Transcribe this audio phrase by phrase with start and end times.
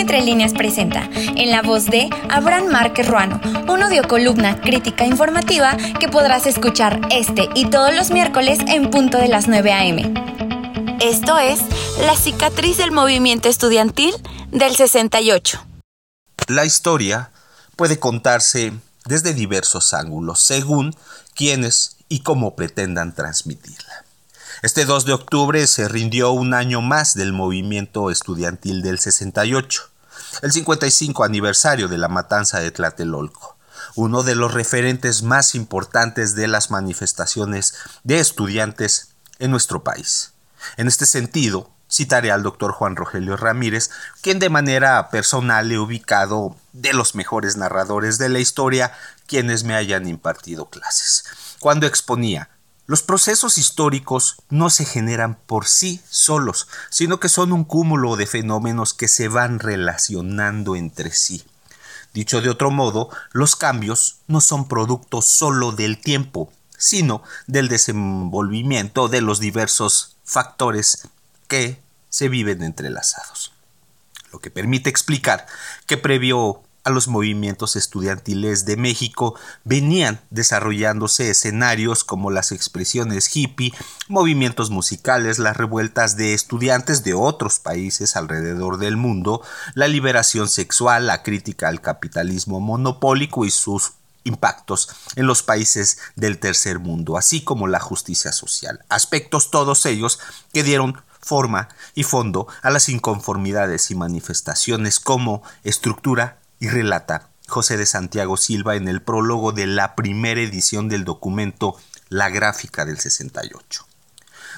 [0.00, 3.38] Entre Líneas presenta, en la voz de Abraham Márquez Ruano,
[3.68, 9.28] un audiocolumna crítica informativa que podrás escuchar este y todos los miércoles en punto de
[9.28, 10.14] las 9 a.m.
[11.02, 11.60] Esto es
[12.06, 14.14] La cicatriz del movimiento estudiantil
[14.50, 15.62] del 68.
[16.48, 17.30] La historia
[17.76, 18.72] puede contarse
[19.04, 20.96] desde diversos ángulos, según
[21.34, 24.06] quienes y cómo pretendan transmitirla.
[24.62, 29.84] Este 2 de octubre se rindió un año más del movimiento estudiantil del 68,
[30.42, 33.56] el 55 aniversario de la matanza de Tlatelolco,
[33.94, 37.72] uno de los referentes más importantes de las manifestaciones
[38.04, 40.34] de estudiantes en nuestro país.
[40.76, 43.88] En este sentido, citaré al doctor Juan Rogelio Ramírez,
[44.20, 48.92] quien de manera personal he ubicado de los mejores narradores de la historia
[49.26, 51.24] quienes me hayan impartido clases,
[51.60, 52.50] cuando exponía
[52.90, 58.26] los procesos históricos no se generan por sí solos, sino que son un cúmulo de
[58.26, 61.44] fenómenos que se van relacionando entre sí.
[62.14, 69.06] Dicho de otro modo, los cambios no son producto solo del tiempo, sino del desenvolvimiento
[69.06, 71.06] de los diversos factores
[71.46, 73.52] que se viven entrelazados.
[74.32, 75.46] Lo que permite explicar
[75.86, 79.34] que previo a los movimientos estudiantiles de México.
[79.64, 83.72] Venían desarrollándose escenarios como las expresiones hippie,
[84.08, 89.42] movimientos musicales, las revueltas de estudiantes de otros países alrededor del mundo,
[89.74, 93.92] la liberación sexual, la crítica al capitalismo monopólico y sus
[94.24, 100.18] impactos en los países del tercer mundo, así como la justicia social, aspectos todos ellos
[100.52, 107.76] que dieron forma y fondo a las inconformidades y manifestaciones como estructura y relata José
[107.76, 111.76] de Santiago Silva en el prólogo de la primera edición del documento
[112.08, 113.86] La Gráfica del 68.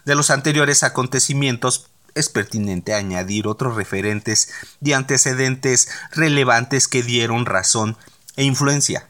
[0.05, 7.97] De los anteriores acontecimientos es pertinente añadir otros referentes y antecedentes relevantes que dieron razón
[8.37, 9.09] e influencia,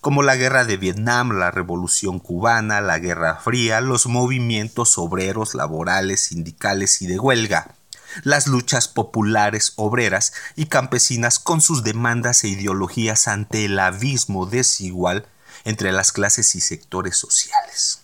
[0.00, 6.24] como la guerra de Vietnam, la revolución cubana, la guerra fría, los movimientos obreros, laborales,
[6.24, 7.76] sindicales y de huelga,
[8.22, 15.26] las luchas populares, obreras y campesinas con sus demandas e ideologías ante el abismo desigual
[15.64, 18.00] entre las clases y sectores sociales.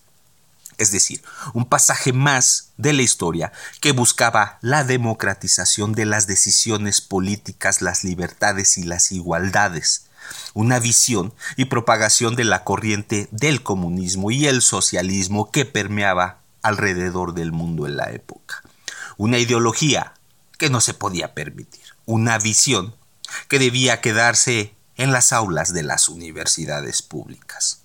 [0.78, 1.22] Es decir,
[1.54, 8.04] un pasaje más de la historia que buscaba la democratización de las decisiones políticas, las
[8.04, 10.04] libertades y las igualdades,
[10.54, 17.34] una visión y propagación de la corriente del comunismo y el socialismo que permeaba alrededor
[17.34, 18.62] del mundo en la época
[19.18, 20.14] una ideología
[20.56, 22.94] que no se podía permitir, una visión
[23.48, 27.82] que debía quedarse en las aulas de las universidades públicas.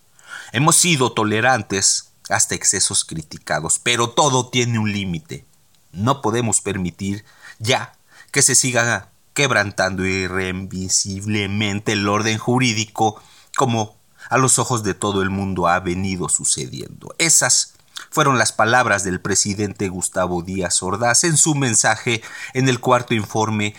[0.53, 5.45] Hemos sido tolerantes hasta excesos criticados, pero todo tiene un límite.
[5.91, 7.25] No podemos permitir
[7.59, 7.93] ya
[8.31, 13.21] que se siga quebrantando irrevisiblemente el orden jurídico
[13.55, 13.97] como
[14.29, 17.13] a los ojos de todo el mundo ha venido sucediendo.
[17.17, 17.73] Esas
[18.09, 22.21] fueron las palabras del presidente Gustavo Díaz Ordaz en su mensaje
[22.53, 23.75] en el cuarto informe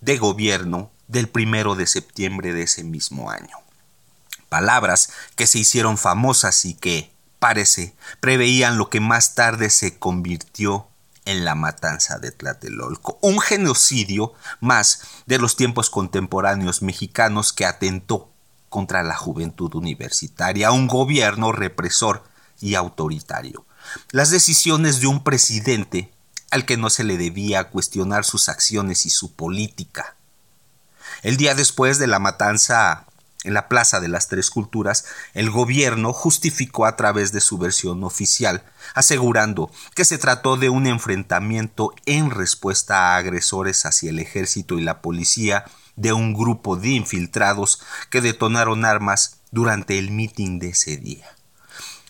[0.00, 3.56] de gobierno del primero de septiembre de ese mismo año.
[4.48, 10.88] Palabras que se hicieron famosas y que, parece, preveían lo que más tarde se convirtió
[11.24, 18.30] en la matanza de Tlatelolco, un genocidio más de los tiempos contemporáneos mexicanos que atentó
[18.70, 22.24] contra la juventud universitaria, un gobierno represor
[22.60, 23.64] y autoritario
[24.10, 26.12] las decisiones de un presidente
[26.50, 30.16] al que no se le debía cuestionar sus acciones y su política.
[31.22, 33.06] El día después de la matanza
[33.44, 38.02] en la Plaza de las Tres Culturas, el gobierno justificó a través de su versión
[38.02, 38.64] oficial,
[38.94, 44.82] asegurando que se trató de un enfrentamiento en respuesta a agresores hacia el ejército y
[44.82, 45.64] la policía
[45.96, 47.80] de un grupo de infiltrados
[48.10, 51.37] que detonaron armas durante el mitin de ese día.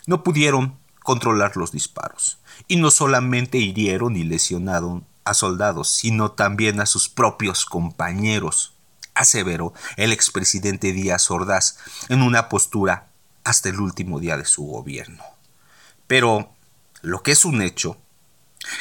[0.08, 2.38] No pudieron controlar los disparos.
[2.66, 8.72] Y no solamente hirieron y lesionaron a soldados, sino también a sus propios compañeros,
[9.12, 11.76] aseveró el expresidente Díaz Ordaz
[12.08, 13.08] en una postura
[13.44, 15.22] hasta el último día de su gobierno.
[16.06, 16.54] Pero
[17.02, 17.98] lo que es un hecho,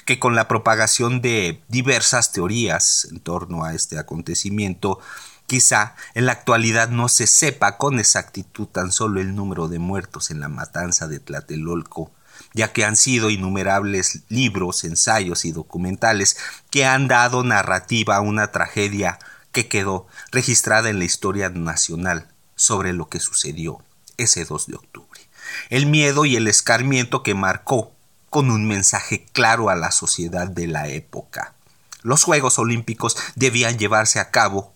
[0.05, 5.01] que con la propagación de diversas teorías en torno a este acontecimiento,
[5.47, 10.29] Quizá en la actualidad no se sepa con exactitud tan solo el número de muertos
[10.29, 12.11] en la matanza de Tlatelolco,
[12.53, 16.37] ya que han sido innumerables libros, ensayos y documentales
[16.69, 19.19] que han dado narrativa a una tragedia
[19.53, 23.81] que quedó registrada en la historia nacional sobre lo que sucedió
[24.17, 25.21] ese 2 de octubre.
[25.69, 27.93] El miedo y el escarmiento que marcó
[28.29, 31.53] con un mensaje claro a la sociedad de la época.
[32.01, 34.73] Los Juegos Olímpicos debían llevarse a cabo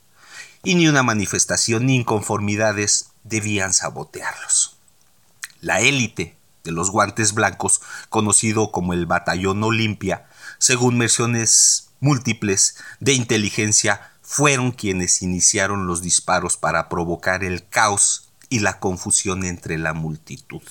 [0.64, 4.78] y ni una manifestación ni inconformidades debían sabotearlos.
[5.60, 10.28] La élite de los guantes blancos, conocido como el Batallón Olimpia,
[10.60, 18.60] según versiones múltiples de inteligencia, fueron quienes iniciaron los disparos para provocar el caos y
[18.60, 20.62] la confusión entre la multitud.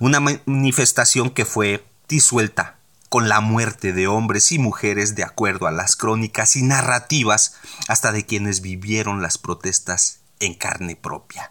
[0.00, 2.75] Una manifestación que fue disuelta
[3.16, 7.54] con la muerte de hombres y mujeres de acuerdo a las crónicas y narrativas
[7.88, 11.50] hasta de quienes vivieron las protestas en carne propia.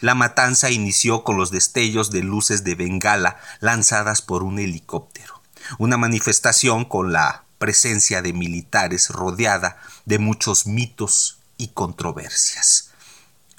[0.00, 5.42] La matanza inició con los destellos de luces de bengala lanzadas por un helicóptero.
[5.76, 9.76] Una manifestación con la presencia de militares rodeada
[10.06, 12.88] de muchos mitos y controversias.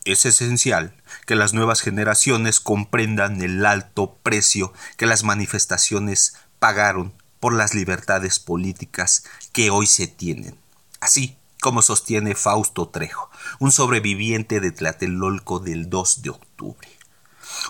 [0.05, 0.95] Es esencial
[1.27, 8.39] que las nuevas generaciones comprendan el alto precio que las manifestaciones pagaron por las libertades
[8.39, 10.57] políticas que hoy se tienen.
[11.01, 13.29] Así, como sostiene Fausto Trejo,
[13.59, 16.87] un sobreviviente de Tlatelolco del 2 de octubre.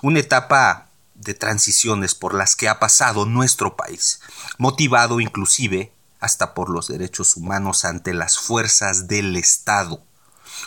[0.04, 4.22] Una etapa de transiciones por las que ha pasado nuestro país,
[4.60, 10.04] motivado inclusive hasta por los derechos humanos ante las fuerzas del Estado.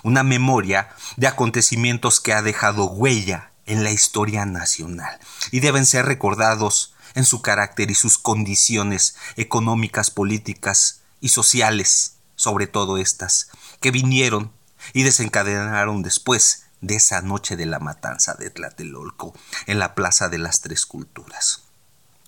[0.02, 5.20] Una memoria de acontecimientos que ha dejado huella en la historia nacional
[5.52, 12.66] y deben ser recordados en su carácter y sus condiciones económicas, políticas y sociales sobre
[12.66, 13.48] todo estas,
[13.80, 14.52] que vinieron
[14.92, 19.34] y desencadenaron después de esa noche de la matanza de Tlatelolco
[19.66, 21.62] en la Plaza de las Tres Culturas.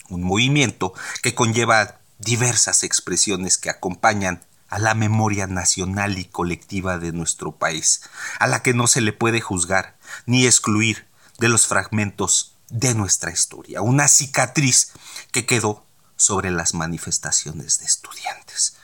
[0.09, 7.13] Un movimiento que conlleva diversas expresiones que acompañan a la memoria nacional y colectiva de
[7.13, 8.03] nuestro país,
[8.41, 9.97] a la que no se le puede juzgar
[10.27, 11.07] ni excluir
[11.39, 14.93] de los fragmentos de nuestra historia, una cicatriz
[15.33, 15.85] que quedó
[16.17, 18.77] sobre las manifestaciones de estudiantes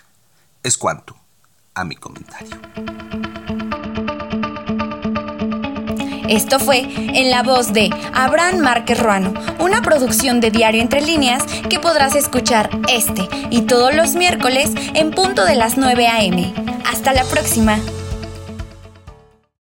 [0.63, 1.17] es cuanto
[1.75, 2.61] a mi comentario.
[6.29, 11.45] Esto fue en la voz de Abraham Márquez Ruano, una producción de Diario Entre Líneas
[11.69, 16.55] que podrás escuchar este y todos los miércoles en punto de las 9 a.m.
[16.91, 17.79] Hasta la próxima.